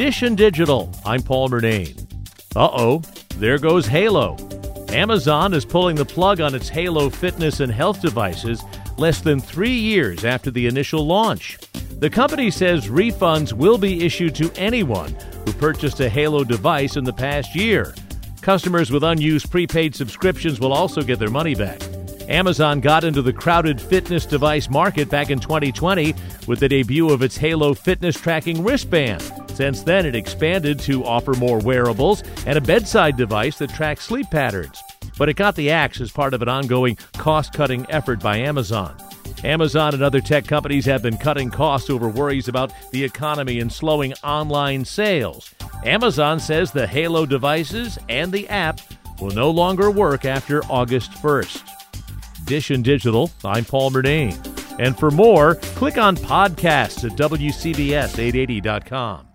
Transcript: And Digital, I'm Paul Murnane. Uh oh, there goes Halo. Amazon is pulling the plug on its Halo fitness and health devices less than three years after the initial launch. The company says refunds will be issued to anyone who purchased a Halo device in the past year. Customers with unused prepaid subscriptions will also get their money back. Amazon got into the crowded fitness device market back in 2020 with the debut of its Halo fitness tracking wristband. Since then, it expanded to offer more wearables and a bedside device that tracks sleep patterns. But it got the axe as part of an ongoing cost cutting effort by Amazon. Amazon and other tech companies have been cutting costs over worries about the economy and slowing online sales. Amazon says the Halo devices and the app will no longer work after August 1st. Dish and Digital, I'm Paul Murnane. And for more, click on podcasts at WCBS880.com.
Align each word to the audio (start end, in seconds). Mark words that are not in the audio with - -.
And 0.00 0.34
Digital, 0.34 0.90
I'm 1.04 1.22
Paul 1.22 1.50
Murnane. 1.50 1.94
Uh 2.56 2.70
oh, 2.72 3.02
there 3.36 3.58
goes 3.58 3.86
Halo. 3.86 4.38
Amazon 4.88 5.52
is 5.52 5.66
pulling 5.66 5.94
the 5.94 6.06
plug 6.06 6.40
on 6.40 6.54
its 6.54 6.70
Halo 6.70 7.10
fitness 7.10 7.60
and 7.60 7.70
health 7.70 8.00
devices 8.00 8.62
less 8.96 9.20
than 9.20 9.40
three 9.40 9.76
years 9.76 10.24
after 10.24 10.50
the 10.50 10.66
initial 10.66 11.06
launch. 11.06 11.58
The 11.98 12.08
company 12.08 12.50
says 12.50 12.88
refunds 12.88 13.52
will 13.52 13.76
be 13.76 14.02
issued 14.02 14.34
to 14.36 14.50
anyone 14.56 15.14
who 15.44 15.52
purchased 15.52 16.00
a 16.00 16.08
Halo 16.08 16.44
device 16.44 16.96
in 16.96 17.04
the 17.04 17.12
past 17.12 17.54
year. 17.54 17.94
Customers 18.40 18.90
with 18.90 19.04
unused 19.04 19.50
prepaid 19.50 19.94
subscriptions 19.94 20.60
will 20.60 20.72
also 20.72 21.02
get 21.02 21.18
their 21.18 21.28
money 21.28 21.54
back. 21.54 21.78
Amazon 22.26 22.80
got 22.80 23.04
into 23.04 23.20
the 23.20 23.34
crowded 23.34 23.78
fitness 23.78 24.24
device 24.24 24.70
market 24.70 25.10
back 25.10 25.28
in 25.28 25.38
2020 25.38 26.14
with 26.46 26.58
the 26.58 26.70
debut 26.70 27.10
of 27.10 27.20
its 27.20 27.36
Halo 27.36 27.74
fitness 27.74 28.18
tracking 28.18 28.64
wristband. 28.64 29.39
Since 29.54 29.82
then, 29.82 30.06
it 30.06 30.14
expanded 30.14 30.78
to 30.80 31.04
offer 31.04 31.34
more 31.34 31.58
wearables 31.58 32.22
and 32.46 32.56
a 32.56 32.60
bedside 32.60 33.16
device 33.16 33.58
that 33.58 33.70
tracks 33.70 34.04
sleep 34.04 34.30
patterns. 34.30 34.80
But 35.18 35.28
it 35.28 35.34
got 35.34 35.56
the 35.56 35.70
axe 35.70 36.00
as 36.00 36.10
part 36.10 36.34
of 36.34 36.42
an 36.42 36.48
ongoing 36.48 36.96
cost 37.14 37.52
cutting 37.52 37.86
effort 37.90 38.20
by 38.20 38.38
Amazon. 38.38 38.96
Amazon 39.44 39.94
and 39.94 40.02
other 40.02 40.20
tech 40.20 40.44
companies 40.46 40.84
have 40.86 41.02
been 41.02 41.16
cutting 41.16 41.50
costs 41.50 41.90
over 41.90 42.08
worries 42.08 42.48
about 42.48 42.72
the 42.90 43.04
economy 43.04 43.60
and 43.60 43.72
slowing 43.72 44.12
online 44.24 44.84
sales. 44.84 45.54
Amazon 45.84 46.40
says 46.40 46.72
the 46.72 46.86
Halo 46.86 47.26
devices 47.26 47.98
and 48.08 48.32
the 48.32 48.48
app 48.48 48.80
will 49.20 49.30
no 49.30 49.50
longer 49.50 49.90
work 49.90 50.24
after 50.24 50.64
August 50.64 51.12
1st. 51.12 52.46
Dish 52.46 52.70
and 52.70 52.84
Digital, 52.84 53.30
I'm 53.44 53.64
Paul 53.64 53.90
Murnane. 53.90 54.38
And 54.78 54.96
for 54.98 55.10
more, 55.10 55.56
click 55.56 55.98
on 55.98 56.16
podcasts 56.16 57.04
at 57.04 57.18
WCBS880.com. 57.18 59.29